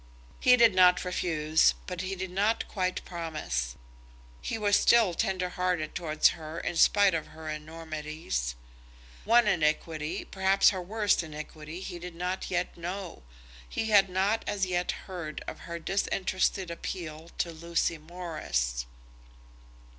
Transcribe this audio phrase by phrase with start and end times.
[0.39, 3.75] He did not refuse, but he did not quite promise.
[4.41, 8.55] He was still tender hearted towards her in spite of her enormities.
[9.25, 13.21] One iniquity, perhaps her worst iniquity, he did not yet know.
[13.69, 18.87] He had not as yet heard of her disinterested appeal to Lucy Morris.